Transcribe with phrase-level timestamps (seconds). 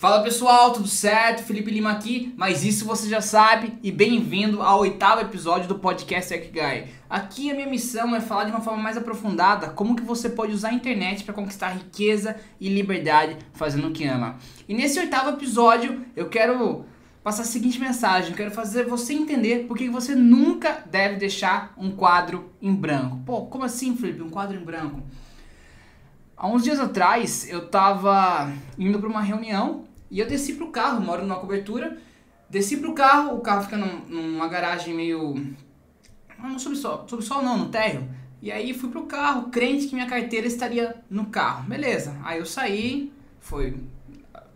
[0.00, 1.42] Fala pessoal, tudo certo?
[1.42, 6.34] Felipe Lima aqui, mas isso você já sabe e bem-vindo ao oitavo episódio do podcast
[6.38, 6.86] Guy.
[7.10, 10.54] Aqui a minha missão é falar de uma forma mais aprofundada como que você pode
[10.54, 14.38] usar a internet para conquistar riqueza e liberdade fazendo o que ama.
[14.66, 16.86] E nesse oitavo episódio eu quero
[17.22, 21.90] passar a seguinte mensagem, quero fazer você entender por que você nunca deve deixar um
[21.90, 23.20] quadro em branco.
[23.26, 25.02] Pô, como assim, Felipe, um quadro em branco?
[26.38, 31.00] Há uns dias atrás eu tava indo para uma reunião e eu desci pro carro,
[31.00, 31.96] moro numa cobertura,
[32.48, 35.54] desci pro carro, o carro fica num, numa garagem meio.
[36.38, 38.08] Não subsolo, subsolo não, no térreo.
[38.42, 41.68] E aí fui pro carro, crente que minha carteira estaria no carro.
[41.68, 42.16] Beleza.
[42.24, 43.76] Aí eu saí, foi.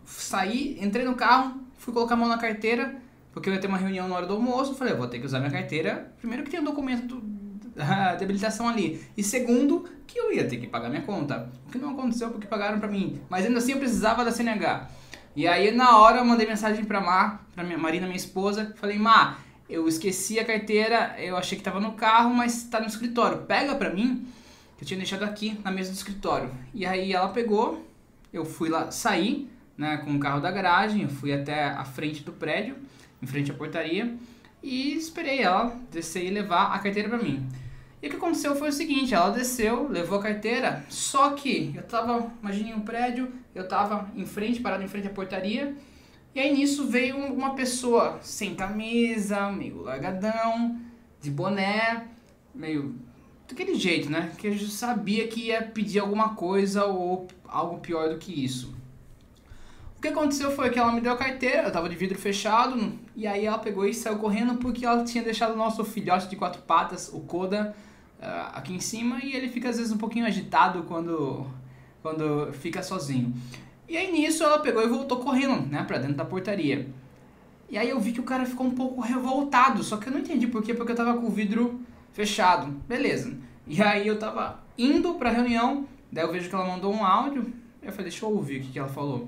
[0.05, 2.95] Saí, entrei no carro, fui colocar a mão na carteira,
[3.31, 4.75] porque eu ia ter uma reunião na hora do almoço.
[4.75, 6.11] Falei, vou ter que usar minha carteira.
[6.17, 7.21] Primeiro que tem um documento
[8.17, 9.01] de habilitação ali.
[9.15, 11.51] E segundo, que eu ia ter que pagar minha conta.
[11.67, 13.21] O que não aconteceu porque pagaram pra mim.
[13.29, 14.89] Mas ainda assim eu precisava da CNH.
[15.35, 18.97] E aí na hora eu mandei mensagem pra Mar, pra minha Marina, minha esposa, falei,
[18.97, 23.39] Mar, eu esqueci a carteira, eu achei que tava no carro, mas tá no escritório.
[23.39, 24.25] Pega pra mim,
[24.77, 26.49] que eu tinha deixado aqui na mesa do escritório.
[26.73, 27.85] E aí ela pegou,
[28.31, 32.23] eu fui lá, saí, né, com o carro da garagem, eu fui até a frente
[32.23, 32.77] do prédio,
[33.21, 34.15] em frente à portaria,
[34.63, 37.45] e esperei ela descer e levar a carteira pra mim.
[38.01, 41.83] E o que aconteceu foi o seguinte, ela desceu, levou a carteira, só que eu
[41.83, 45.75] tava, imagine um prédio, eu tava em frente, parado em frente à portaria,
[46.35, 50.77] e aí nisso veio uma pessoa sem camisa, meio largadão,
[51.21, 52.05] de boné,
[52.53, 52.95] meio
[53.47, 54.33] daquele jeito, né?
[54.37, 58.75] Que eu sabia que ia pedir alguma coisa ou algo pior do que isso.
[59.97, 62.93] O que aconteceu foi que ela me deu a carteira, eu tava de vidro fechado,
[63.15, 66.35] e aí ela pegou e saiu correndo porque ela tinha deixado o nosso filhote de
[66.35, 67.75] quatro patas, o Koda,
[68.19, 71.47] uh, aqui em cima e ele fica às vezes um pouquinho agitado quando,
[72.05, 73.33] quando fica sozinho.
[73.89, 76.87] E aí nisso ela pegou e voltou correndo, né, pra dentro da portaria.
[77.67, 80.19] E aí eu vi que o cara ficou um pouco revoltado, só que eu não
[80.19, 81.81] entendi por quê, porque eu tava com o vidro
[82.13, 82.67] fechado.
[82.87, 83.35] Beleza.
[83.65, 87.51] E aí eu tava indo pra reunião, daí eu vejo que ela mandou um áudio,
[87.81, 89.27] eu falei, deixa eu ouvir o que, que ela falou.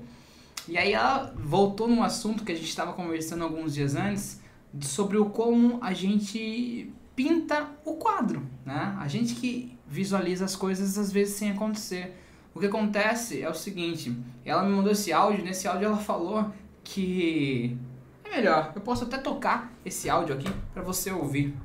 [0.68, 4.40] E aí ela voltou num assunto que a gente estava conversando alguns dias antes,
[4.82, 8.96] sobre o como a gente pinta o quadro, né?
[9.00, 12.14] A gente que visualiza as coisas às vezes sem acontecer.
[12.58, 14.12] O que acontece é o seguinte,
[14.44, 16.52] ela me mandou esse áudio, nesse áudio ela falou
[16.82, 17.78] que
[18.24, 21.56] é melhor, eu posso até tocar esse áudio aqui para você ouvir.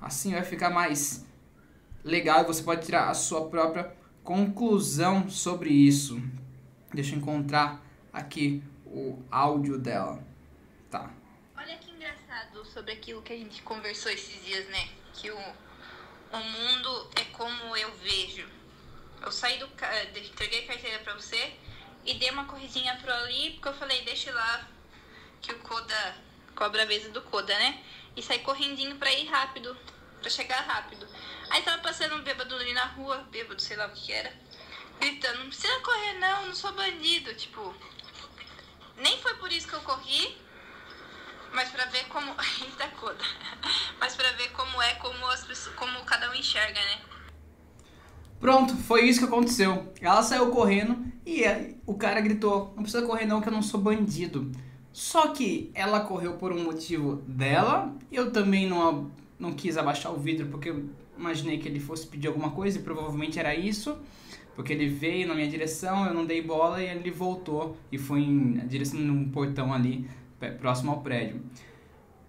[0.00, 1.26] Assim vai ficar mais
[2.02, 3.94] legal e você pode tirar a sua própria
[4.24, 6.18] conclusão sobre isso.
[6.94, 10.24] Deixa eu encontrar aqui o áudio dela.
[10.90, 11.10] Tá
[12.72, 14.88] sobre aquilo que a gente conversou esses dias, né?
[15.12, 18.46] Que o, o mundo é como eu vejo.
[19.26, 19.66] Eu saí do.
[19.66, 21.52] Entreguei a carteira pra você
[22.04, 24.68] e dei uma corridinha pro ali, porque eu falei, deixa lá
[25.42, 26.16] que o Coda
[26.54, 27.82] cobra a vez do Coda, né?
[28.14, 29.76] E saí correndinho pra ir rápido,
[30.20, 31.08] pra chegar rápido.
[31.50, 34.32] Aí tava passando um bêbado ali na rua, bêbado, sei lá o que era,
[35.00, 37.74] gritando, não precisa correr não, não sou bandido, tipo.
[38.96, 40.40] Nem foi por isso que eu corri,
[41.52, 43.24] mas para ver como ainda coda.
[43.98, 47.15] Mas para ver como é como as pessoas, como cada um enxerga, né?
[48.38, 49.92] Pronto, foi isso que aconteceu.
[50.00, 51.42] Ela saiu correndo e
[51.86, 54.50] o cara gritou: "Não precisa correr não, que eu não sou bandido".
[54.92, 57.94] Só que ela correu por um motivo dela.
[58.10, 60.88] Eu também não não quis abaixar o vidro porque eu
[61.18, 63.98] imaginei que ele fosse pedir alguma coisa e provavelmente era isso.
[64.54, 68.20] Porque ele veio na minha direção, eu não dei bola e ele voltou e foi
[68.20, 70.08] em direção num portão ali
[70.58, 71.42] próximo ao prédio.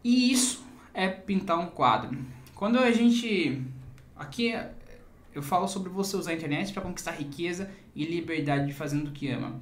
[0.03, 2.17] E isso é pintar um quadro.
[2.53, 3.61] Quando a gente
[4.15, 4.53] aqui
[5.37, 9.29] eu falo sobre você usar a internet para conquistar riqueza e liberdade fazendo o que
[9.29, 9.59] ama.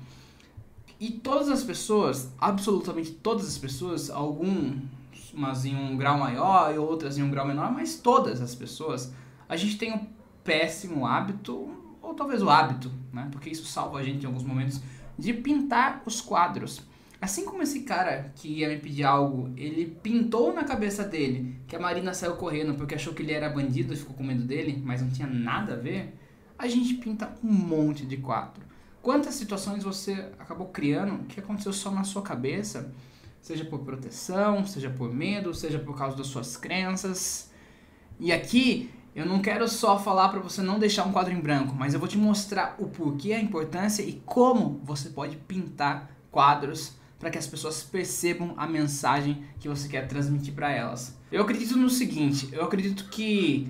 [1.00, 7.18] E todas as pessoas, absolutamente todas as pessoas, algumas em um grau maior e outras
[7.18, 9.14] em um grau menor, mas todas as pessoas,
[9.50, 10.08] a gente tem um
[10.44, 11.70] péssimo hábito,
[12.02, 13.28] ou talvez o hábito, né?
[13.32, 14.80] Porque isso salva a gente em alguns momentos,
[15.18, 16.82] de pintar os quadros.
[17.26, 21.76] Assim como esse cara que ia me pedir algo, ele pintou na cabeça dele que
[21.76, 24.80] a Marina saiu correndo porque achou que ele era bandido e ficou com medo dele,
[24.86, 26.14] mas não tinha nada a ver,
[26.56, 28.62] a gente pinta um monte de quadro.
[29.02, 32.94] Quantas situações você acabou criando que aconteceu só na sua cabeça,
[33.42, 37.50] seja por proteção, seja por medo, seja por causa das suas crenças.
[38.20, 41.74] E aqui eu não quero só falar para você não deixar um quadro em branco,
[41.74, 47.04] mas eu vou te mostrar o porquê, a importância e como você pode pintar quadros
[47.20, 51.18] para que as pessoas percebam a mensagem que você quer transmitir para elas.
[51.32, 53.70] Eu acredito no seguinte, eu acredito que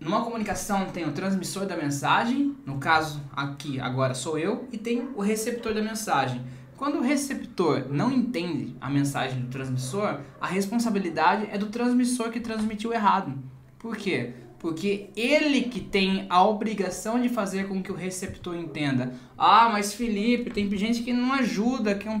[0.00, 5.08] numa comunicação tem o transmissor da mensagem, no caso aqui agora sou eu, e tem
[5.14, 6.42] o receptor da mensagem.
[6.76, 12.40] Quando o receptor não entende a mensagem do transmissor, a responsabilidade é do transmissor que
[12.40, 13.38] transmitiu errado.
[13.78, 14.34] Por quê?
[14.62, 19.12] Porque ele que tem a obrigação de fazer com que o receptor entenda.
[19.36, 22.20] Ah, mas Felipe, tem gente que não ajuda, que é um...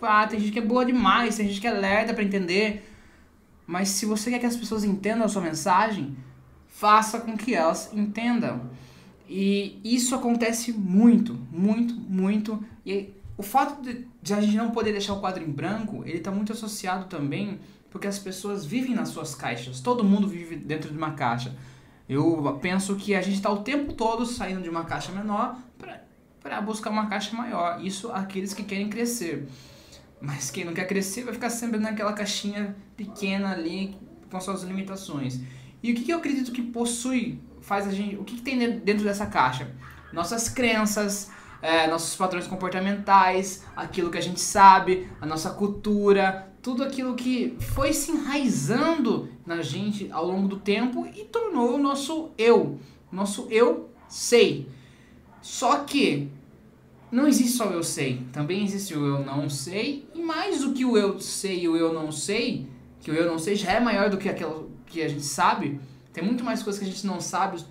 [0.00, 2.88] ah, tem gente que é boa demais, tem gente que é lerda para entender.
[3.66, 6.16] Mas se você quer que as pessoas entendam a sua mensagem,
[6.68, 8.70] faça com que elas entendam.
[9.28, 12.64] E isso acontece muito, muito, muito.
[12.86, 16.30] E o fato de, a gente não poder deixar o quadro em branco, ele está
[16.30, 17.58] muito associado também
[17.94, 19.78] porque as pessoas vivem nas suas caixas.
[19.78, 21.54] Todo mundo vive dentro de uma caixa.
[22.08, 25.56] Eu penso que a gente está o tempo todo saindo de uma caixa menor
[26.42, 27.80] para buscar uma caixa maior.
[27.80, 29.46] Isso aqueles que querem crescer.
[30.20, 33.96] Mas quem não quer crescer vai ficar sempre naquela caixinha pequena ali
[34.28, 35.38] com suas limitações.
[35.80, 38.16] E o que, que eu acredito que possui, faz a gente.
[38.16, 39.70] O que, que tem dentro dessa caixa?
[40.12, 41.30] Nossas crenças,
[41.62, 47.54] é, nossos padrões comportamentais, aquilo que a gente sabe, a nossa cultura, tudo aquilo que
[47.60, 52.80] foi se enraizando na gente ao longo do tempo e tornou o nosso eu.
[53.12, 54.66] Nosso eu sei.
[55.42, 56.30] Só que
[57.12, 60.72] não existe só o eu sei, também existe o eu não sei, e mais do
[60.72, 62.66] que o eu sei e o eu não sei,
[62.98, 65.78] que o eu não sei já é maior do que aquilo que a gente sabe,
[66.14, 67.62] tem muito mais coisas que a gente não sabe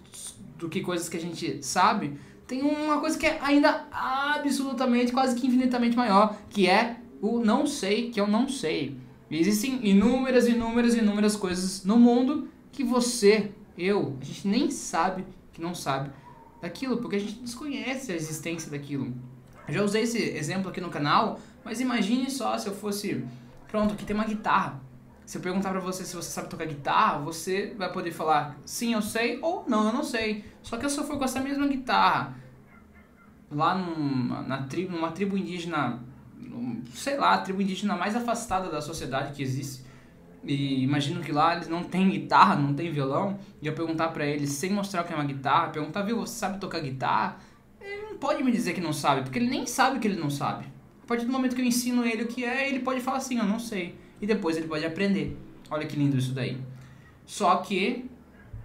[0.59, 2.15] do que coisas que a gente sabe,
[2.45, 7.65] tem uma coisa que é ainda absolutamente, quase que infinitamente maior, que é o não
[7.65, 8.97] sei, que eu não sei.
[9.31, 15.61] Existem inúmeras, inúmeras, inúmeras coisas no mundo que você, eu, a gente nem sabe que
[15.61, 16.11] não sabe
[16.61, 19.13] daquilo, porque a gente desconhece a existência daquilo.
[19.69, 23.23] Eu já usei esse exemplo aqui no canal, mas imagine só se eu fosse,
[23.69, 24.81] pronto, aqui tem uma guitarra.
[25.25, 28.93] Se eu perguntar pra você se você sabe tocar guitarra, você vai poder falar sim,
[28.93, 30.43] eu sei, ou não, eu não sei.
[30.61, 32.35] Só que se eu for com essa mesma guitarra
[33.49, 36.03] lá num, na tribo, numa tribo indígena
[36.93, 39.83] sei lá, a tribo indígena mais afastada da sociedade que existe.
[40.43, 43.39] E imagino que lá eles não têm guitarra, não tem violão.
[43.61, 46.35] E eu perguntar para eles, sem mostrar o que é uma guitarra, perguntar, viu, você
[46.35, 47.37] sabe tocar guitarra?
[47.79, 50.29] Ele não pode me dizer que não sabe, porque ele nem sabe que ele não
[50.29, 50.65] sabe.
[51.03, 53.37] A partir do momento que eu ensino ele o que é, ele pode falar assim,
[53.37, 53.95] eu não sei.
[54.21, 55.37] E depois ele pode aprender.
[55.69, 56.57] Olha que lindo isso daí.
[57.25, 58.09] Só que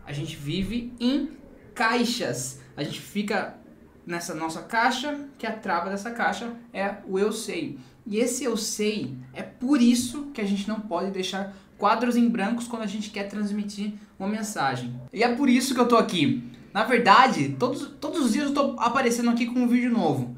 [0.07, 1.31] a gente vive em
[1.75, 2.61] caixas.
[2.77, 3.58] A gente fica
[4.09, 7.79] nessa nossa caixa, que a trava dessa caixa é o eu sei.
[8.07, 12.27] E esse eu sei é por isso que a gente não pode deixar quadros em
[12.27, 14.99] brancos quando a gente quer transmitir uma mensagem.
[15.13, 16.43] E é por isso que eu tô aqui.
[16.73, 20.35] Na verdade, todos, todos os dias eu tô aparecendo aqui com um vídeo novo.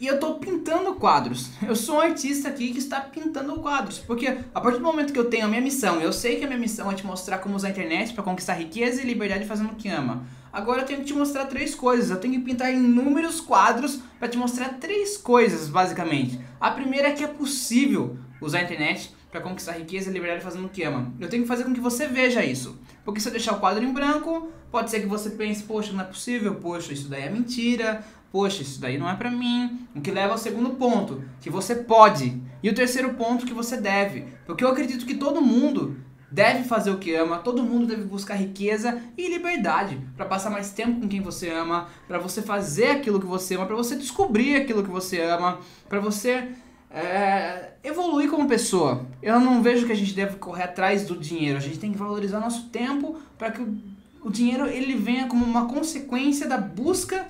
[0.00, 1.50] E eu tô pintando quadros.
[1.62, 3.98] Eu sou um artista aqui que está pintando quadros.
[3.98, 6.48] Porque a partir do momento que eu tenho a minha missão, eu sei que a
[6.48, 9.70] minha missão é te mostrar como usar a internet para conquistar riqueza e liberdade fazendo
[9.70, 10.26] o que ama.
[10.52, 12.10] Agora eu tenho que te mostrar três coisas.
[12.10, 16.38] Eu tenho que pintar inúmeros quadros para te mostrar três coisas, basicamente.
[16.60, 20.66] A primeira é que é possível usar a internet para conquistar riqueza e liberdade fazendo
[20.66, 21.10] o que ama.
[21.18, 22.78] Eu tenho que fazer com que você veja isso.
[23.02, 26.02] Porque se eu deixar o quadro em branco, pode ser que você pense, poxa, não
[26.02, 29.88] é possível, poxa, isso daí é mentira, poxa, isso daí não é para mim.
[29.96, 32.42] O que leva ao segundo ponto, que você pode.
[32.62, 34.26] E o terceiro ponto, que você deve.
[34.44, 35.96] Porque eu acredito que todo mundo
[36.32, 40.70] deve fazer o que ama, todo mundo deve buscar riqueza e liberdade para passar mais
[40.70, 44.56] tempo com quem você ama, para você fazer aquilo que você ama, para você descobrir
[44.56, 45.58] aquilo que você ama,
[45.88, 46.48] para você
[46.90, 49.04] é, evoluir como pessoa.
[49.22, 51.98] Eu não vejo que a gente deve correr atrás do dinheiro, a gente tem que
[51.98, 53.78] valorizar nosso tempo para que o,
[54.24, 57.26] o dinheiro ele venha como uma consequência da busca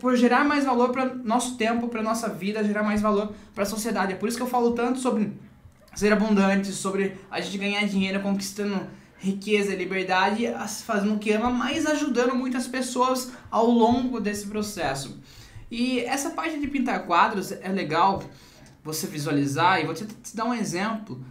[0.00, 3.66] por, gerar mais valor para nosso tempo, para nossa vida, gerar mais valor para a
[3.66, 4.14] sociedade.
[4.14, 5.32] É por isso que eu falo tanto sobre
[5.94, 8.86] ser abundante, sobre a gente ganhar dinheiro conquistando
[9.18, 10.44] riqueza, liberdade,
[10.84, 15.20] fazendo o que ama, mas ajudando muitas pessoas ao longo desse processo.
[15.70, 18.22] E essa parte de pintar quadros é legal
[18.82, 21.22] você visualizar e vou te, te dar um exemplo.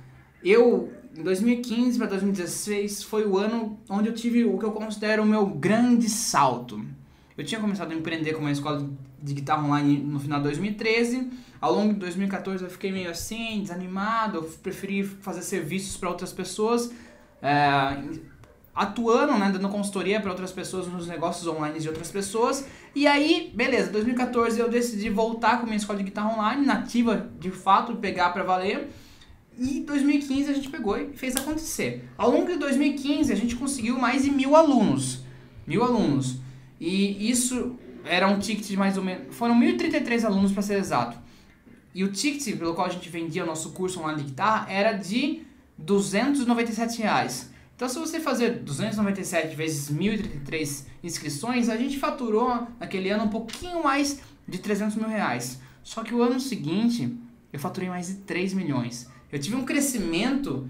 [0.44, 5.24] Eu, em 2015 para 2016, foi o ano onde eu tive o que eu considero
[5.24, 6.86] o meu grande salto.
[7.40, 8.88] Eu tinha começado a empreender com uma escola
[9.22, 11.30] de guitarra online no final de 2013
[11.62, 16.32] ao longo de 2014 eu fiquei meio assim, desanimado, eu preferi fazer serviços para outras
[16.32, 16.92] pessoas,
[17.42, 18.02] é,
[18.74, 22.66] atuando, né, dando consultoria para outras pessoas nos negócios online de outras pessoas.
[22.96, 27.52] E aí, beleza, 2014 eu decidi voltar com minha escola de guitarra online, nativa de
[27.52, 28.90] fato, pegar para valer.
[29.58, 32.10] E 2015 a gente pegou e fez acontecer.
[32.18, 35.26] Ao longo de 2015 a gente conseguiu mais de mil alunos.
[35.68, 36.38] Mil alunos.
[36.80, 39.36] E isso era um ticket de mais ou menos.
[39.36, 41.18] Foram 1.033 alunos para ser exato.
[41.94, 44.94] E o ticket pelo qual a gente vendia o nosso curso online de guitarra era
[44.94, 45.42] de
[45.78, 47.52] 297 reais.
[47.76, 53.84] Então, se você fazer 297 vezes 1.033 inscrições, a gente faturou naquele ano um pouquinho
[53.84, 55.62] mais de 300 mil reais.
[55.82, 57.18] Só que o ano seguinte
[57.52, 59.08] eu faturei mais de 3 milhões.
[59.32, 60.68] Eu tive um crescimento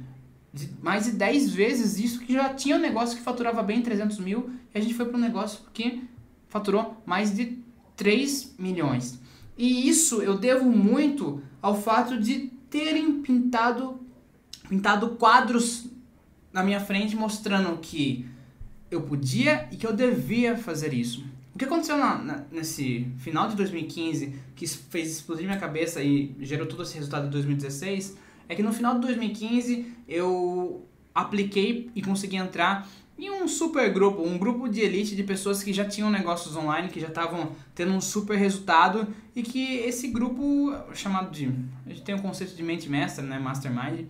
[0.53, 4.19] de mais de 10 vezes isso que já tinha um negócio que faturava bem 300
[4.19, 6.03] mil e a gente foi para um negócio que
[6.47, 7.59] faturou mais de
[7.95, 9.19] 3 milhões.
[9.57, 13.99] E isso eu devo muito ao fato de terem pintado
[14.67, 15.87] pintado quadros
[16.53, 18.25] na minha frente mostrando que
[18.89, 21.25] eu podia e que eu devia fazer isso.
[21.53, 26.35] O que aconteceu na, na, nesse final de 2015 que fez explodir minha cabeça e
[26.39, 28.17] gerou todo esse resultado em 2016
[28.49, 34.23] é que no final de 2015 eu apliquei e consegui entrar em um super grupo,
[34.23, 37.91] um grupo de elite de pessoas que já tinham negócios online, que já estavam tendo
[37.91, 41.51] um super resultado e que esse grupo chamado de,
[41.85, 44.05] a gente tem um conceito de mente mestra, né, mastermind,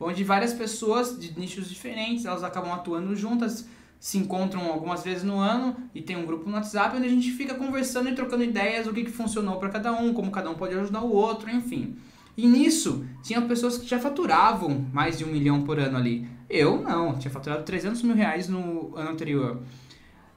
[0.00, 3.68] onde várias pessoas de nichos diferentes, elas acabam atuando juntas,
[4.00, 7.30] se encontram algumas vezes no ano e tem um grupo no WhatsApp onde a gente
[7.32, 10.54] fica conversando e trocando ideias, o que, que funcionou para cada um, como cada um
[10.54, 11.96] pode ajudar o outro, enfim.
[12.36, 16.28] E nisso, tinha pessoas que já faturavam mais de um milhão por ano ali.
[16.50, 19.60] Eu não, tinha faturado 300 mil reais no ano anterior.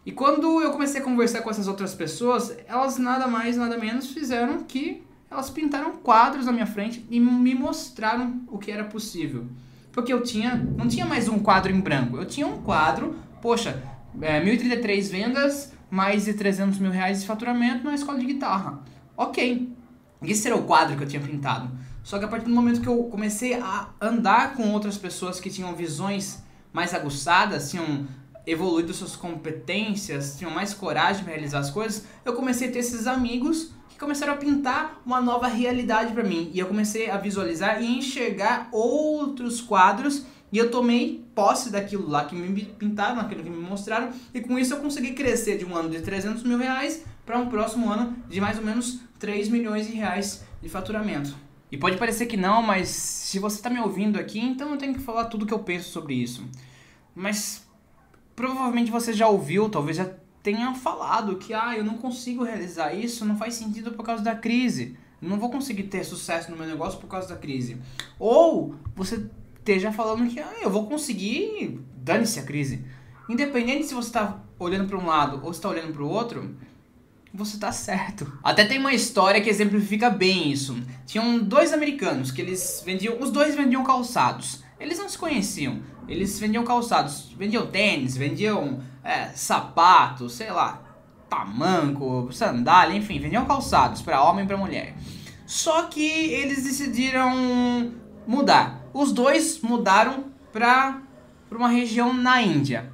[0.05, 4.11] E quando eu comecei a conversar com essas outras pessoas, elas nada mais, nada menos
[4.11, 9.45] fizeram que elas pintaram quadros na minha frente e me mostraram o que era possível.
[9.91, 13.83] Porque eu tinha, não tinha mais um quadro em branco, eu tinha um quadro, poxa,
[14.21, 18.79] é, 1.033 vendas, mais de 300 mil reais de faturamento na escola de guitarra.
[19.17, 19.75] Ok,
[20.21, 21.69] esse era o quadro que eu tinha pintado.
[22.07, 25.49] Só que a partir do momento que eu comecei a andar com outras pessoas que
[25.49, 28.07] tinham visões mais aguçadas, tinham
[28.45, 33.07] evoluído suas competências, tinham mais coragem para realizar as coisas, eu comecei a ter esses
[33.07, 36.49] amigos que começaram a pintar uma nova realidade para mim.
[36.53, 42.23] E eu comecei a visualizar e enxergar outros quadros e eu tomei posse daquilo lá
[42.23, 45.75] que me pintaram, aquilo que me mostraram, e com isso eu consegui crescer de um
[45.75, 49.87] ano de 300 mil reais para um próximo ano de mais ou menos 3 milhões
[49.87, 51.46] de reais de faturamento.
[51.71, 54.93] E pode parecer que não, mas se você está me ouvindo aqui, então eu tenho
[54.93, 56.45] que falar tudo o que eu penso sobre isso.
[57.13, 57.67] Mas
[58.35, 60.09] provavelmente você já ouviu, talvez já
[60.41, 64.35] tenha falado que ah, eu não consigo realizar isso, não faz sentido por causa da
[64.35, 64.97] crise.
[65.19, 67.77] Não vou conseguir ter sucesso no meu negócio por causa da crise.
[68.17, 72.85] Ou você esteja falando que ah, eu vou conseguir, dane-se a crise.
[73.27, 76.55] Independente se você está olhando para um lado ou está olhando para o outro,
[77.37, 78.33] você tá certo.
[78.43, 80.75] Até tem uma história que exemplifica bem isso.
[81.05, 84.63] Tinham dois americanos que eles vendiam, os dois vendiam calçados.
[84.79, 85.79] Eles não se conheciam.
[86.07, 90.81] Eles vendiam calçados, vendiam tênis, vendiam é, sapatos, sei lá,
[91.29, 94.95] tamanco, sandália, enfim, vendiam calçados para homem e para mulher.
[95.45, 97.93] Só que eles decidiram
[98.25, 98.81] mudar.
[98.93, 101.01] Os dois mudaram para
[101.51, 102.91] uma região na Índia.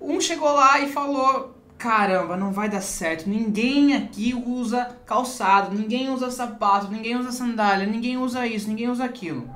[0.00, 3.28] Um chegou lá e falou: caramba, não vai dar certo.
[3.28, 9.04] Ninguém aqui usa calçado, ninguém usa sapato, ninguém usa sandália, ninguém usa isso, ninguém usa
[9.04, 9.48] aquilo.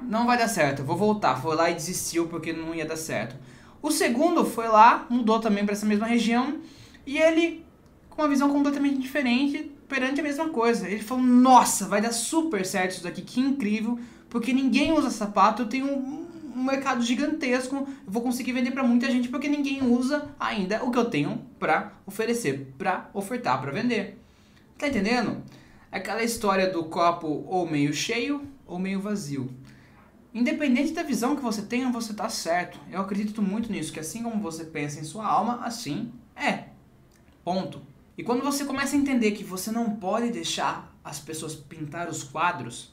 [0.00, 1.40] Não vai dar certo, vou voltar.
[1.40, 3.36] Foi lá e desistiu porque não ia dar certo.
[3.82, 6.58] O segundo foi lá, mudou também para essa mesma região
[7.06, 7.64] e ele
[8.10, 10.88] com uma visão completamente diferente perante a mesma coisa.
[10.88, 13.98] Ele falou: "Nossa, vai dar super certo isso daqui, que incrível,
[14.28, 16.27] porque ninguém usa sapato, eu tenho
[16.58, 20.98] um mercado gigantesco, vou conseguir vender para muita gente porque ninguém usa ainda o que
[20.98, 24.18] eu tenho para oferecer, para ofertar, para vender.
[24.76, 25.42] Tá entendendo?
[25.90, 29.48] Aquela história do copo ou meio cheio ou meio vazio.
[30.34, 32.78] Independente da visão que você tenha, você tá certo.
[32.90, 36.64] Eu acredito muito nisso, que assim como você pensa em sua alma, assim é.
[37.44, 37.80] Ponto.
[38.16, 42.22] E quando você começa a entender que você não pode deixar as pessoas pintar os
[42.22, 42.92] quadros,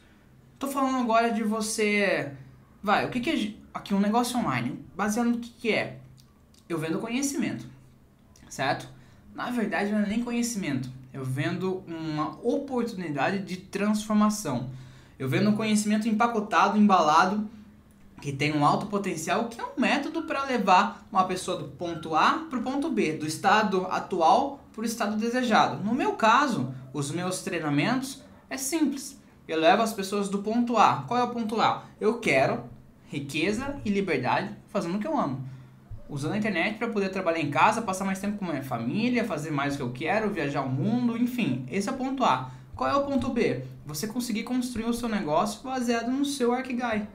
[0.57, 2.31] tô falando agora de você
[2.85, 4.79] Vai, o que, que é aqui um negócio online?
[4.95, 5.97] Baseado no que, que é?
[6.69, 7.65] Eu vendo conhecimento,
[8.47, 8.87] certo?
[9.33, 10.87] Na verdade, não é nem conhecimento.
[11.11, 14.69] Eu vendo uma oportunidade de transformação.
[15.17, 17.49] Eu vendo um conhecimento empacotado, embalado,
[18.21, 22.13] que tem um alto potencial, que é um método para levar uma pessoa do ponto
[22.13, 25.83] A para o ponto B, do estado atual para o estado desejado.
[25.83, 29.19] No meu caso, os meus treinamentos é simples.
[29.47, 31.03] Eu levo as pessoas do ponto A.
[31.07, 31.83] Qual é o ponto A?
[31.99, 32.74] Eu quero
[33.15, 35.47] riqueza e liberdade fazendo o que eu amo.
[36.09, 39.51] Usando a internet para poder trabalhar em casa, passar mais tempo com minha família, fazer
[39.51, 41.65] mais o que eu quero, viajar o mundo, enfim.
[41.71, 42.51] Esse é o ponto A.
[42.75, 43.63] Qual é o ponto B?
[43.85, 47.07] Você conseguir construir o seu negócio baseado no seu Arkigai.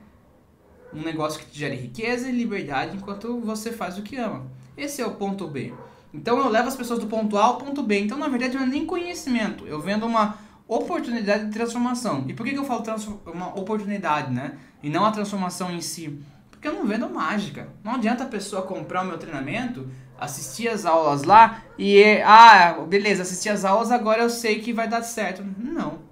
[0.93, 4.47] Um negócio que te gere riqueza e liberdade enquanto você faz o que ama.
[4.77, 5.73] Esse é o ponto B.
[6.13, 8.01] Então eu levo as pessoas do ponto A ao ponto B.
[8.01, 9.67] Então, na verdade, não é nem conhecimento.
[9.67, 12.25] Eu vendo uma oportunidade de transformação.
[12.27, 12.83] E por que, que eu falo
[13.27, 14.57] uma oportunidade, né?
[14.83, 16.23] E não a transformação em si?
[16.51, 17.69] Porque eu não vendo mágica.
[17.83, 23.23] Não adianta a pessoa comprar o meu treinamento, assisti as aulas lá e, ah, beleza,
[23.23, 25.45] assisti as aulas, agora eu sei que vai dar certo.
[25.59, 26.11] Não.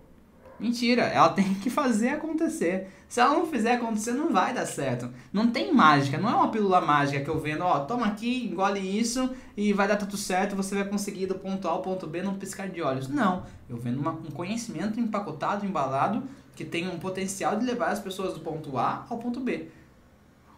[0.59, 2.91] Mentira, ela tem que fazer acontecer.
[3.09, 5.09] Se ela não fizer acontecer, não vai dar certo.
[5.33, 8.81] Não tem mágica, não é uma pílula mágica que eu vendo, ó, toma aqui, engole
[8.81, 12.23] isso e vai dar tudo certo, você vai conseguir do ponto A ao ponto B
[12.23, 13.09] num piscar de olhos.
[13.09, 16.23] Não, eu vendo uma, um conhecimento empacotado, embalado,
[16.59, 19.69] que tem um potencial de levar as pessoas do ponto A ao ponto B.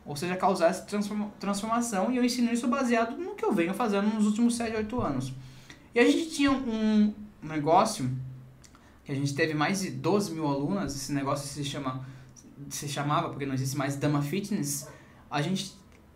[0.02, 0.86] Ou seja, causar essa
[1.38, 5.00] transformação e eu ensino isso baseado no que eu venho fazendo nos últimos 7, 8
[5.02, 5.34] anos.
[5.94, 8.10] E a gente tinha um negócio
[9.04, 12.06] que a gente teve mais de 12 mil alunas, esse negócio se chama
[12.70, 14.88] se chamava, porque não existe mais Dama Fitness,
[15.30, 15.74] a gente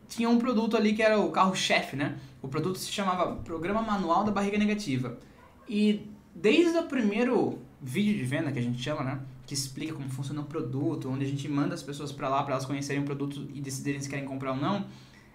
[0.09, 2.19] tinha um produto ali que era o carro-chefe, né?
[2.41, 5.19] O produto se chamava Programa Manual da Barriga Negativa.
[5.69, 9.21] E desde o primeiro vídeo de venda que a gente chama, né?
[9.47, 12.55] Que explica como funciona o produto, onde a gente manda as pessoas para lá para
[12.55, 14.87] elas conhecerem o produto e decidirem se querem comprar ou não.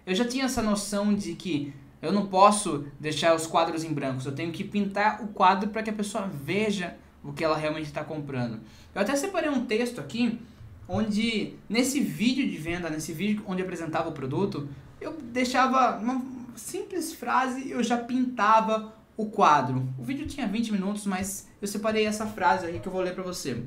[0.06, 4.26] Eu já tinha essa noção de que eu não posso deixar os quadros em brancos,
[4.26, 7.88] eu tenho que pintar o quadro para que a pessoa veja o que ela realmente
[7.88, 8.60] está comprando.
[8.96, 10.40] Eu até separei um texto aqui,
[10.88, 16.24] onde nesse vídeo de venda, nesse vídeo onde apresentava o produto, eu deixava uma
[16.56, 19.88] simples frase, eu já pintava o quadro.
[19.98, 23.14] O vídeo tinha 20 minutos, mas eu separei essa frase aqui que eu vou ler
[23.14, 23.64] para você.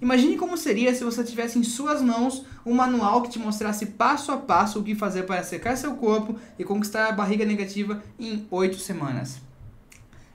[0.00, 4.30] Imagine como seria se você tivesse em suas mãos um manual que te mostrasse passo
[4.30, 8.46] a passo o que fazer para secar seu corpo e conquistar a barriga negativa em
[8.50, 9.40] 8 semanas.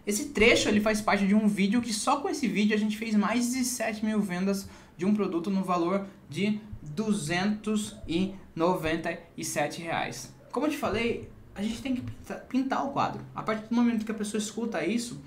[0.06, 2.98] Esse trecho ele faz parte de um vídeo que só com esse vídeo a gente
[2.98, 10.34] fez mais de 7 mil vendas de um produto no valor de 297 reais.
[10.52, 12.04] Como eu te falei, a gente tem que
[12.50, 13.24] pintar o quadro.
[13.36, 15.22] A partir do momento que a pessoa escuta isso,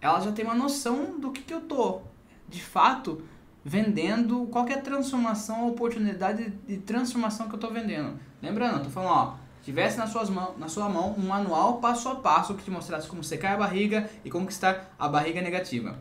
[0.00, 2.02] ela já tem uma noção do que, que eu tô,
[2.48, 3.24] de fato,
[3.64, 8.18] vendendo, qualquer transformação, oportunidade de transformação que eu tô vendendo.
[8.40, 12.16] Lembrando, tô falando, ó, tivesse nas suas mãos, na sua mão um manual passo a
[12.16, 15.98] passo que te mostrasse como secar a barriga e conquistar a barriga negativa.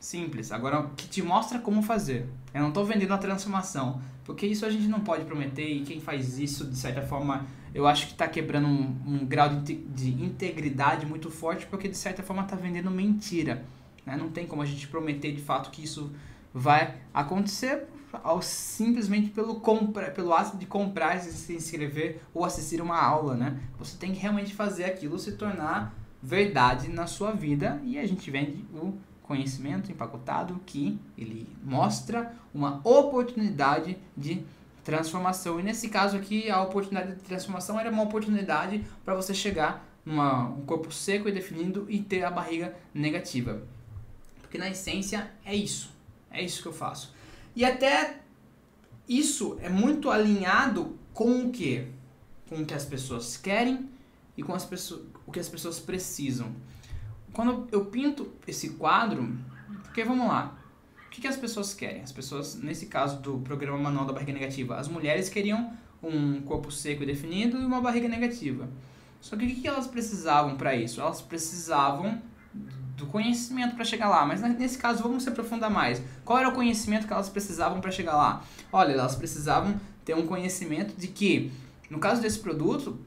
[0.00, 0.50] Simples.
[0.50, 2.26] Agora, que te mostra como fazer.
[2.54, 6.00] Eu não estou vendendo a transformação, porque isso a gente não pode prometer e quem
[6.00, 10.10] faz isso, de certa forma, eu acho que está quebrando um, um, grau de, de
[10.10, 13.62] integridade muito forte, porque de certa forma está vendendo mentira.
[14.06, 14.16] Né?
[14.16, 16.10] Não tem como a gente prometer de fato que isso
[16.52, 17.86] vai acontecer
[18.22, 23.60] ao, simplesmente pelo, compra, pelo ato de comprar, se inscrever ou assistir uma aula, né?
[23.78, 28.30] Você tem que realmente fazer aquilo se tornar verdade na sua vida e a gente
[28.30, 34.44] vende o conhecimento empacotado que ele mostra uma oportunidade de
[34.84, 35.60] transformação.
[35.60, 40.20] E nesse caso aqui, a oportunidade de transformação era uma oportunidade para você chegar num
[40.20, 43.62] um corpo seco e definido e ter a barriga negativa.
[44.40, 45.99] Porque na essência é isso.
[46.30, 47.14] É isso que eu faço.
[47.54, 48.20] E até
[49.08, 51.86] isso é muito alinhado com o que?
[52.48, 53.88] Com o que as pessoas querem
[54.36, 56.54] e com as pessoas, o que as pessoas precisam.
[57.32, 59.36] Quando eu pinto esse quadro,
[59.82, 60.58] porque vamos lá,
[61.06, 62.02] o que, que as pessoas querem?
[62.02, 66.70] As pessoas, nesse caso do programa Manual da Barriga Negativa, as mulheres queriam um corpo
[66.70, 68.68] seco e definido e uma barriga negativa.
[69.20, 71.00] Só que o que, que elas precisavam para isso?
[71.00, 72.22] Elas precisavam
[73.00, 74.24] do conhecimento para chegar lá.
[74.24, 76.00] Mas nesse caso, vamos se aprofundar mais.
[76.24, 78.44] Qual era o conhecimento que elas precisavam para chegar lá?
[78.72, 81.50] Olha, elas precisavam ter um conhecimento de que,
[81.88, 82.98] no caso desse produto,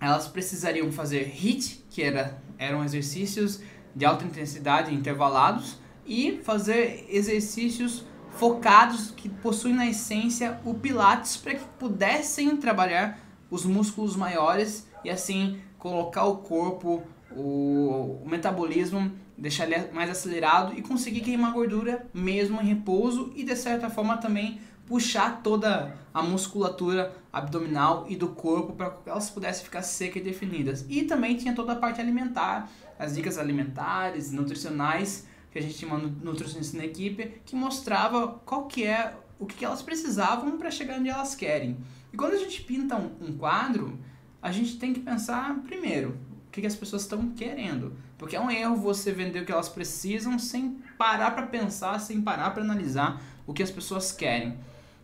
[0.00, 3.60] elas precisariam fazer HIIT, que era, eram exercícios
[3.94, 8.04] de alta intensidade intervalados, e fazer exercícios
[8.36, 13.18] focados que possuem na essência o Pilates para que pudessem trabalhar
[13.50, 20.72] os músculos maiores e assim colocar o corpo, o, o metabolismo deixar ele mais acelerado
[20.76, 26.22] e conseguir queimar gordura mesmo em repouso e de certa forma também puxar toda a
[26.22, 30.86] musculatura abdominal e do corpo para que elas pudessem ficar secas e definidas.
[30.88, 35.92] E também tinha toda a parte alimentar, as dicas alimentares, nutricionais, que a gente tinha
[35.92, 40.98] uma nutricionista na equipe, que mostrava qual que é o que elas precisavam para chegar
[40.98, 41.76] onde elas querem.
[42.12, 43.98] E quando a gente pinta um, quadro,
[44.40, 46.16] a gente tem que pensar primeiro,
[46.50, 47.94] que, que as pessoas estão querendo.
[48.18, 52.20] Porque é um erro você vender o que elas precisam sem parar para pensar, sem
[52.20, 54.58] parar para analisar o que as pessoas querem.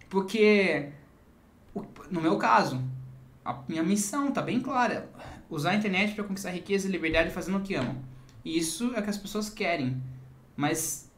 [0.09, 0.89] Porque,
[2.11, 2.83] no meu caso,
[3.45, 5.11] a minha missão está bem clara:
[5.51, 7.97] usar a internet para conquistar riqueza e liberdade fazendo o que amam.
[8.45, 10.03] Isso é o que as pessoas querem.
[10.57, 11.11] Mas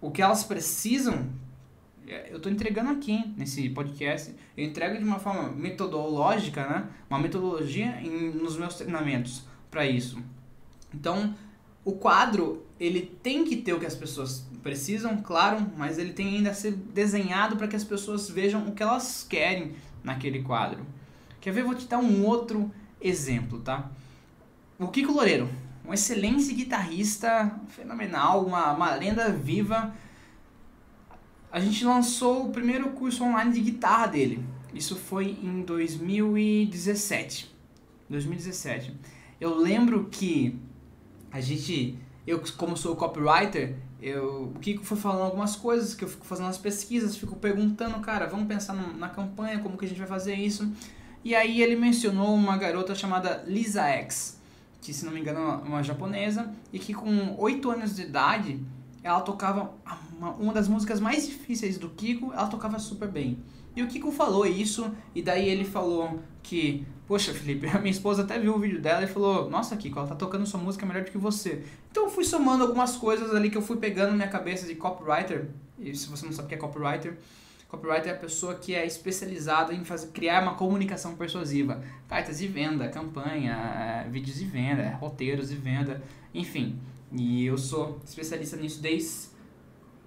[0.00, 1.30] o que elas precisam,
[2.06, 4.34] é, eu estou entregando aqui nesse podcast.
[4.56, 6.88] Eu entrego de uma forma metodológica, né?
[7.08, 10.18] Uma metodologia em, nos meus treinamentos para isso.
[10.94, 11.34] Então,
[11.84, 16.36] o quadro, ele tem que ter o que as pessoas precisam, claro, mas ele tem
[16.36, 20.86] ainda a ser desenhado para que as pessoas vejam o que elas querem naquele quadro.
[21.40, 21.64] Quer ver?
[21.64, 23.90] Vou te dar um outro exemplo, tá?
[24.78, 25.48] O Kiko Loureiro,
[25.86, 29.94] um excelente guitarrista, fenomenal, uma, uma lenda viva.
[31.52, 34.42] A gente lançou o primeiro curso online de guitarra dele.
[34.72, 37.54] Isso foi em 2017.
[38.08, 38.94] 2017.
[39.40, 40.58] Eu lembro que
[41.34, 46.08] a gente, eu como sou copywriter, eu, o Kiko foi falando algumas coisas que eu
[46.08, 49.88] fico fazendo as pesquisas, fico perguntando, cara, vamos pensar no, na campanha, como que a
[49.88, 50.70] gente vai fazer isso.
[51.24, 54.40] E aí ele mencionou uma garota chamada Lisa X,
[54.80, 58.60] que se não me engano é uma japonesa, e que com 8 anos de idade
[59.02, 59.72] ela tocava
[60.16, 63.38] uma, uma das músicas mais difíceis do Kiko, ela tocava super bem.
[63.76, 68.22] E o Kiko falou isso, e daí ele falou que, poxa Felipe, a minha esposa
[68.22, 71.04] até viu o vídeo dela e falou, nossa Kiko, ela tá tocando sua música melhor
[71.04, 71.64] do que você.
[71.90, 74.74] Então eu fui somando algumas coisas ali que eu fui pegando na minha cabeça de
[74.74, 77.16] copywriter, e se você não sabe o que é copywriter,
[77.68, 81.82] copywriter é a pessoa que é especializada em fazer, criar uma comunicação persuasiva.
[82.08, 86.78] Cartas de venda, campanha, vídeos de venda, roteiros de venda, enfim.
[87.12, 89.33] E eu sou especialista nisso desde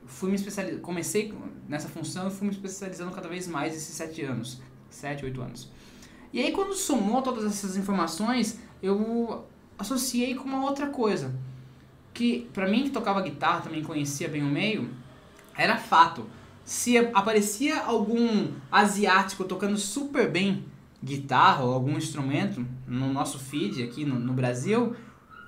[0.08, 1.34] fui me especializando, comecei
[1.68, 5.70] nessa função e fui me especializando cada vez mais esses sete anos, sete, oito anos.
[6.34, 9.46] E aí quando somou todas essas informações, eu
[9.78, 11.36] associei com uma outra coisa,
[12.14, 14.90] que para mim que tocava guitarra, também conhecia bem o meio,
[15.56, 16.26] era fato.
[16.64, 20.66] Se aparecia algum asiático tocando super bem
[21.04, 24.96] guitarra ou algum instrumento no nosso feed aqui no, no Brasil,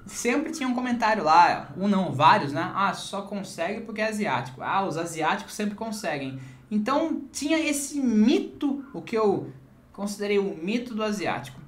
[0.09, 2.71] sempre tinha um comentário lá, um não, vários, né?
[2.75, 4.61] Ah, só consegue porque é asiático.
[4.61, 6.39] Ah, os asiáticos sempre conseguem.
[6.69, 9.51] Então tinha esse mito, o que eu
[9.93, 11.59] considerei o mito do asiático.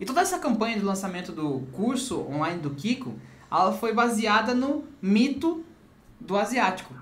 [0.00, 3.14] E toda essa campanha de lançamento do curso online do Kiko,
[3.50, 5.64] ela foi baseada no mito
[6.20, 6.94] do asiático.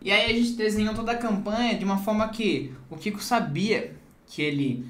[0.00, 3.96] E aí a gente desenhou toda a campanha de uma forma que o Kiko sabia
[4.26, 4.86] que ele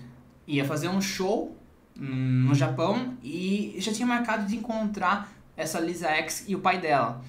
[0.47, 1.57] ia fazer um show
[1.97, 7.23] no Japão e já tinha marcado de encontrar essa Lisa X e o pai dela.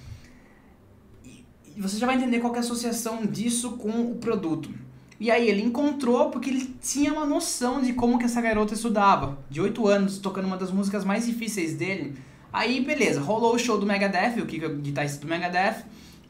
[1.23, 4.69] E você já vai entender qual é a associação disso com o produto.
[5.19, 9.37] E aí ele encontrou porque ele tinha uma noção de como que essa garota estudava.
[9.49, 12.15] De 8 anos, tocando uma das músicas mais difíceis dele.
[12.51, 15.85] Aí, beleza, rolou o show do Megadeth, o que é o guitarrista do Megadeth.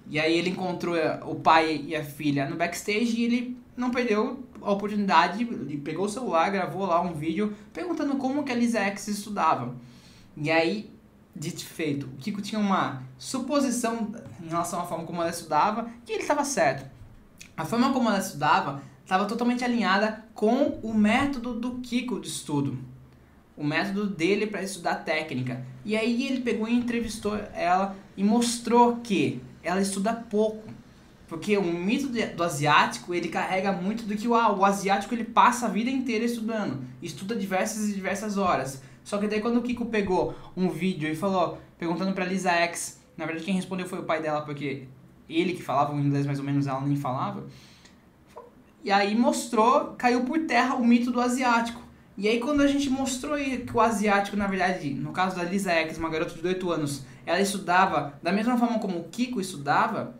[0.10, 4.44] E aí ele encontrou o pai e a filha no backstage e ele não perdeu
[4.62, 8.80] a oportunidade, ele pegou o celular, gravou lá um vídeo perguntando como que a Lisa
[8.80, 9.76] X estudava.
[10.38, 10.90] E aí
[11.36, 16.14] dito feito, o Kiko tinha uma suposição em relação à forma como ela estudava que
[16.14, 16.90] ele estava certo.
[17.58, 22.78] A forma como ela estudava estava totalmente alinhada com o método do Kiko de estudo.
[23.58, 25.66] O método dele para estudar técnica.
[25.84, 30.74] E aí ele pegou e entrevistou ela e mostrou que ela estuda pouco.
[31.28, 35.66] Porque o mito do asiático, ele carrega muito do que o, o asiático ele passa
[35.66, 36.84] a vida inteira estudando.
[37.02, 38.82] Estuda diversas e diversas horas.
[39.06, 43.00] Só que daí quando o Kiko pegou um vídeo e falou, perguntando pra Lisa X,
[43.16, 44.88] na verdade quem respondeu foi o pai dela, porque
[45.30, 47.44] ele que falava o inglês mais ou menos, ela nem falava.
[48.84, 51.80] E aí mostrou, caiu por terra o mito do asiático.
[52.18, 55.72] E aí quando a gente mostrou que o asiático, na verdade, no caso da Lisa
[55.72, 60.16] X, uma garota de 8 anos, ela estudava da mesma forma como o Kiko estudava,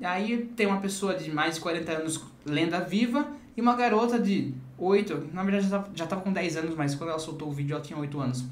[0.00, 4.54] aí tem uma pessoa de mais de 40 anos, lenda viva, e uma garota de
[4.82, 7.82] 8, na verdade já estava com 10 anos, mas quando ela soltou o vídeo ela
[7.82, 8.44] tinha 8 anos.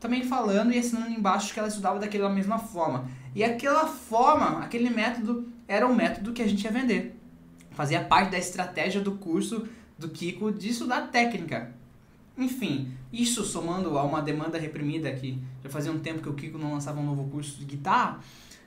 [0.00, 3.08] Também falando e assinando embaixo que ela estudava daquela mesma forma.
[3.34, 7.18] E aquela forma, aquele método, era o método que a gente ia vender.
[7.70, 9.66] Fazia parte da estratégia do curso
[9.98, 11.72] do Kiko de estudar técnica.
[12.36, 16.58] Enfim, isso somando a uma demanda reprimida que já fazia um tempo que o Kiko
[16.58, 18.20] não lançava um novo curso de guitarra,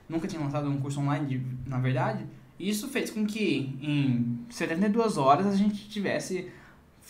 [0.08, 2.26] nunca tinha lançado um curso online, na verdade,
[2.58, 6.50] isso fez com que em 72 horas a gente tivesse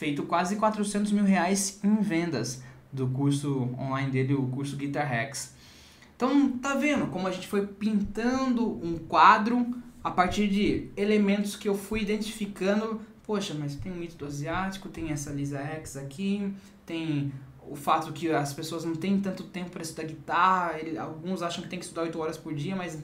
[0.00, 5.54] feito quase 400 mil reais em vendas do curso online dele, o curso Guitar Hacks.
[6.16, 11.68] Então, tá vendo como a gente foi pintando um quadro a partir de elementos que
[11.68, 13.02] eu fui identificando.
[13.22, 16.50] Poxa, mas tem o mito do asiático, tem essa Lisa X aqui,
[16.86, 17.30] tem
[17.68, 21.62] o fato que as pessoas não têm tanto tempo para estudar guitarra, ele, alguns acham
[21.62, 22.98] que tem que estudar 8 horas por dia, mas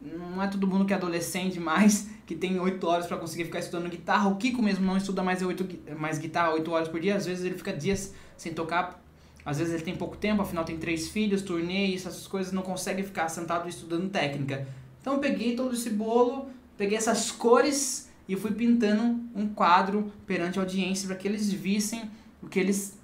[0.00, 3.60] não é todo mundo que é adolescente mais, que tem 8 horas para conseguir ficar
[3.60, 4.28] estudando guitarra.
[4.28, 7.44] O Kiko mesmo não estuda mais, 8, mais guitarra 8 horas por dia, às vezes
[7.44, 9.02] ele fica dias sem tocar,
[9.44, 13.02] às vezes ele tem pouco tempo, afinal tem três filhos, turnê, essas coisas, não consegue
[13.02, 14.66] ficar sentado estudando técnica.
[15.00, 20.58] Então eu peguei todo esse bolo, peguei essas cores e fui pintando um quadro perante
[20.58, 22.10] a audiência para que eles vissem
[22.42, 22.98] o que eles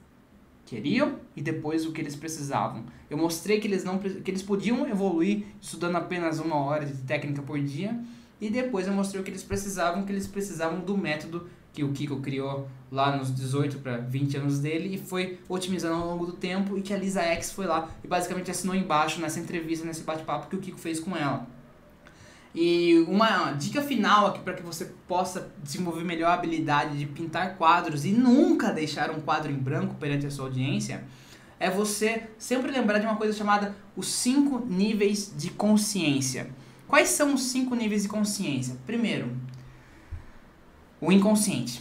[0.66, 2.85] queriam e depois o que eles precisavam.
[3.12, 7.42] Eu mostrei que eles não que eles podiam evoluir estudando apenas uma hora de técnica
[7.42, 7.94] por dia
[8.40, 11.92] e depois eu mostrei o que eles precisavam, que eles precisavam do método que o
[11.92, 16.33] Kiko criou lá nos 18 para 20 anos dele e foi otimizando ao longo do
[16.33, 20.05] tempo e que a Lisa X foi lá e basicamente assinou embaixo nessa entrevista, nesse
[20.05, 21.46] bate-papo que o Kiko fez com ela.
[22.55, 27.59] E uma dica final aqui para que você possa desenvolver melhor a habilidade de pintar
[27.59, 31.05] quadros e nunca deixar um quadro em branco perante a sua audiência
[31.62, 36.51] é você sempre lembrar de uma coisa chamada os cinco níveis de consciência.
[36.88, 38.77] Quais são os cinco níveis de consciência?
[38.85, 39.31] Primeiro,
[41.01, 41.81] o inconsciente,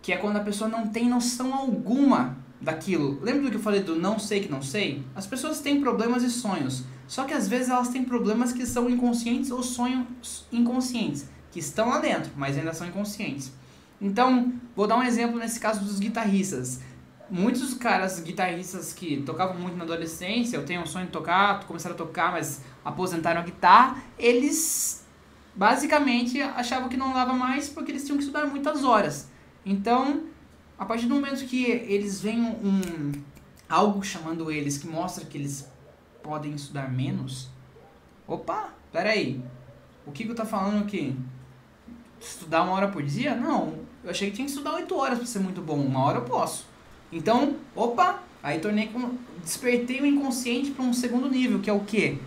[0.00, 3.20] que é quando a pessoa não tem noção alguma daquilo.
[3.20, 5.04] Lembra do que eu falei do não sei que não sei?
[5.14, 8.88] As pessoas têm problemas e sonhos, só que às vezes elas têm problemas que são
[8.88, 13.52] inconscientes ou sonhos inconscientes, que estão lá dentro, mas ainda são inconscientes.
[14.00, 16.80] Então, vou dar um exemplo nesse caso dos guitarristas.
[17.30, 21.94] Muitos caras guitarristas que tocavam muito na adolescência, eu tenho um sonho de tocar, começaram
[21.94, 25.04] a tocar, mas aposentaram a guitarra, eles
[25.54, 29.30] basicamente achavam que não dava mais porque eles tinham que estudar muitas horas.
[29.64, 30.24] Então,
[30.78, 33.12] a partir do momento que eles veem um
[33.68, 35.66] algo chamando eles que mostra que eles
[36.22, 37.48] podem estudar menos,
[38.28, 39.42] opa, peraí,
[40.06, 41.16] o que eu tá falando aqui?
[42.20, 43.34] Estudar uma hora por dia?
[43.34, 46.18] Não, eu achei que tinha que estudar oito horas para ser muito bom, uma hora
[46.18, 46.73] eu posso.
[47.14, 51.80] Então, opa, aí tornei com, despertei o inconsciente para um segundo nível, que é o
[51.80, 52.18] quê?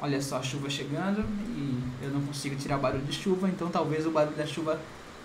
[0.00, 1.24] Olha só a chuva chegando
[1.56, 4.80] e eu não consigo tirar o barulho de chuva, então talvez o barulho da chuva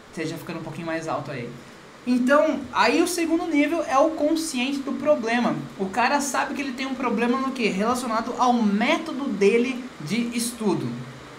[0.10, 1.48] esteja ficando um pouquinho mais alto aí.
[2.08, 5.56] Então, aí o segundo nível é o consciente do problema.
[5.78, 7.68] O cara sabe que ele tem um problema no que?
[7.68, 10.88] Relacionado ao método dele de estudo.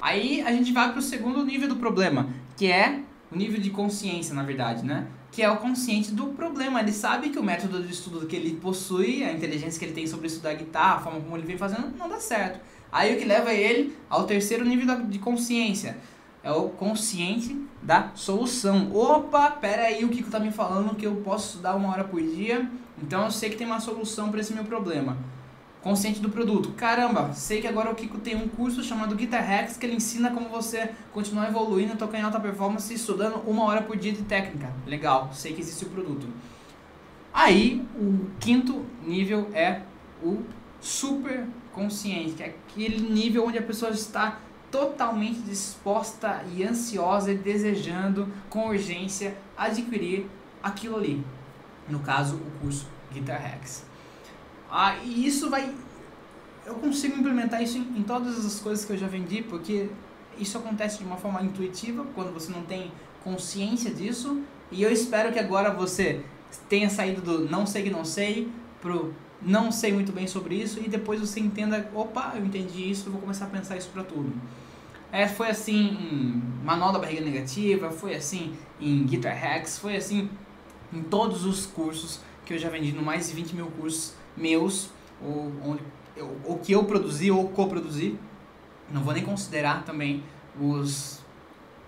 [0.00, 3.70] Aí a gente vai para o segundo nível do problema, que é o nível de
[3.70, 5.06] consciência, na verdade, né?
[5.30, 6.80] Que é o consciente do problema.
[6.80, 10.06] Ele sabe que o método de estudo que ele possui, a inteligência que ele tem
[10.06, 12.60] sobre estudar guitarra, a forma como ele vem fazendo, não dá certo.
[12.90, 15.98] Aí o que leva ele ao terceiro nível de consciência.
[16.42, 18.90] É o consciente da solução.
[18.94, 22.22] Opa, pera aí, o Kiko tá me falando que eu posso estudar uma hora por
[22.22, 22.70] dia,
[23.02, 25.16] então eu sei que tem uma solução para esse meu problema.
[25.88, 26.72] Consciente do produto.
[26.72, 30.30] Caramba, sei que agora o Kiko tem um curso chamado Guitar Hacks que ele ensina
[30.30, 34.70] como você continuar evoluindo, tocar em alta performance estudando uma hora por dia de técnica.
[34.86, 36.28] Legal, sei que existe o produto.
[37.32, 39.80] Aí, o quinto nível é
[40.22, 40.42] o
[40.78, 47.38] super consciente, que é aquele nível onde a pessoa está totalmente disposta e ansiosa e
[47.38, 50.26] desejando com urgência adquirir
[50.62, 51.24] aquilo ali.
[51.88, 53.88] No caso, o curso Guitar Hacks.
[54.70, 55.74] Ah, e isso vai.
[56.66, 59.88] Eu consigo implementar isso em, em todas as coisas que eu já vendi, porque
[60.38, 62.92] isso acontece de uma forma intuitiva quando você não tem
[63.24, 64.42] consciência disso.
[64.70, 66.22] E eu espero que agora você
[66.68, 68.48] tenha saído do não sei que não sei
[68.80, 73.06] pro não sei muito bem sobre isso e depois você entenda, opa, eu entendi isso,
[73.06, 74.32] eu vou começar a pensar isso para tudo.
[75.12, 80.28] É, foi assim em Manual da Barriga Negativa, foi assim em Guitar Hacks, foi assim
[80.92, 84.88] em todos os cursos que eu já vendi, no mais de 20 mil cursos meus,
[85.22, 85.82] ou, onde,
[86.46, 88.18] o que eu produzi ou coproduzi.
[88.90, 90.24] Não vou nem considerar também
[90.58, 91.20] os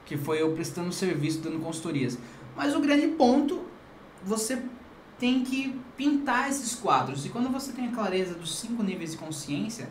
[0.04, 2.18] que foi eu prestando serviço, dando consultorias.
[2.54, 3.62] Mas o grande ponto,
[4.22, 4.62] você
[5.18, 7.24] tem que pintar esses quadros.
[7.24, 9.88] E quando você tem a clareza dos cinco níveis de consciência,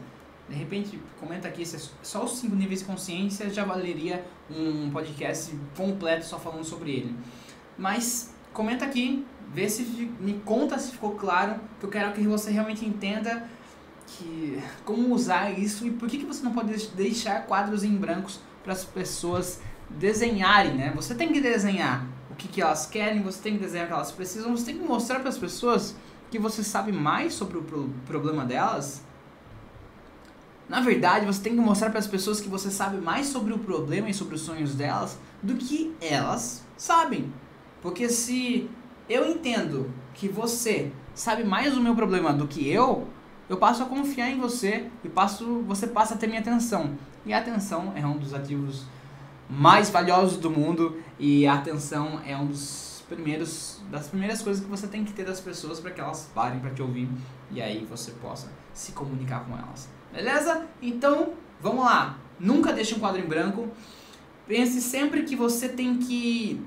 [0.47, 4.91] de repente, comenta aqui, se é só os cinco níveis de consciência já valeria um
[4.91, 7.15] podcast completo só falando sobre ele.
[7.75, 9.83] Mas comenta aqui, vê se
[10.19, 13.47] me conta se ficou claro, que eu quero que você realmente entenda
[14.05, 18.39] que como usar isso e por que, que você não pode deixar quadros em brancos
[18.63, 19.59] para as pessoas
[19.89, 20.93] desenharem, né?
[20.95, 22.05] Você tem que desenhar,
[22.39, 24.83] que, que elas querem, você tem que desenhar o que elas precisam, você tem que
[24.83, 25.95] mostrar para as pessoas
[26.31, 29.03] que você sabe mais sobre o pro problema delas.
[30.67, 33.59] Na verdade, você tem que mostrar para as pessoas que você sabe mais sobre o
[33.59, 37.31] problema e sobre os sonhos delas do que elas sabem.
[37.81, 38.69] Porque se
[39.09, 43.07] eu entendo que você sabe mais do meu problema do que eu,
[43.49, 46.91] eu passo a confiar em você e passo, você passa a ter minha atenção.
[47.25, 48.85] E a atenção é um dos ativos
[49.49, 54.69] mais valiosos do mundo e a atenção é um dos primeiros das primeiras coisas que
[54.69, 57.09] você tem que ter das pessoas para que elas parem para te ouvir
[57.49, 59.89] e aí você possa se comunicar com elas.
[60.13, 60.67] Beleza?
[60.79, 62.17] Então, vamos lá.
[62.39, 63.67] Nunca deixe um quadro em branco.
[64.47, 66.63] Pense sempre que você tem que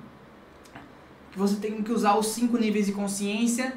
[1.32, 3.74] que você tem que usar os cinco níveis de consciência.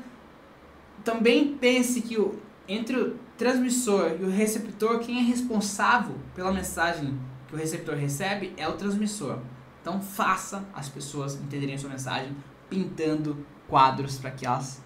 [1.04, 2.38] Também pense que o,
[2.68, 8.54] entre o transmissor e o receptor, quem é responsável pela mensagem que o receptor recebe
[8.58, 9.40] é o transmissor.
[9.82, 12.36] Então faça as pessoas entenderem a sua mensagem
[12.70, 14.84] pintando quadros para que elas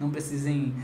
[0.00, 0.74] não precisem.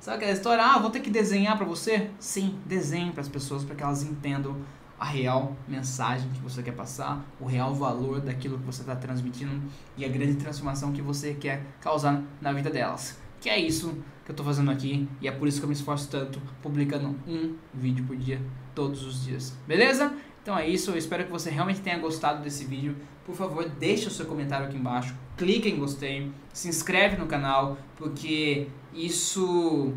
[0.00, 0.64] Sabe aquela história?
[0.64, 2.10] Ah, vou ter que desenhar para você?
[2.18, 4.56] Sim, desenhe para as pessoas para que elas entendam
[4.98, 9.62] a real mensagem que você quer passar, o real valor daquilo que você está transmitindo
[9.96, 13.18] e a grande transformação que você quer causar na vida delas.
[13.40, 13.90] Que é isso
[14.24, 17.16] que eu estou fazendo aqui e é por isso que eu me esforço tanto publicando
[17.26, 18.40] um vídeo por dia
[18.74, 19.56] todos os dias.
[19.66, 20.12] Beleza?
[20.42, 22.96] Então é isso, eu espero que você realmente tenha gostado desse vídeo.
[23.24, 27.76] Por favor, deixe o seu comentário aqui embaixo, clique em gostei, se inscreve no canal,
[27.96, 29.92] porque isso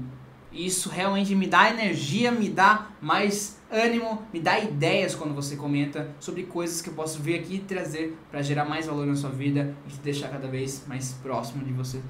[0.51, 6.13] isso realmente me dá energia, me dá mais ânimo, me dá ideias quando você comenta
[6.19, 9.29] sobre coisas que eu posso vir aqui e trazer para gerar mais valor na sua
[9.29, 12.01] vida e te deixar cada vez mais próximo de você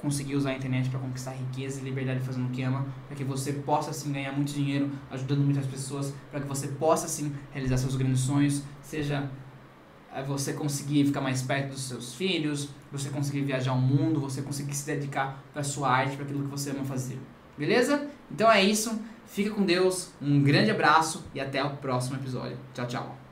[0.00, 3.24] conseguir usar a internet para conquistar riqueza e liberdade fazendo o que ama, para que
[3.24, 7.78] você possa assim ganhar muito dinheiro, ajudando muitas pessoas, para que você possa assim realizar
[7.78, 9.28] seus grandes sonhos, seja
[10.14, 14.42] eh, você conseguir ficar mais perto dos seus filhos, você conseguir viajar o mundo, você
[14.42, 17.18] conseguir se dedicar para sua arte, para aquilo que você ama fazer.
[17.56, 18.08] Beleza?
[18.30, 19.00] Então é isso.
[19.26, 20.12] Fica com Deus.
[20.20, 22.56] Um grande abraço e até o próximo episódio.
[22.72, 23.23] Tchau, tchau.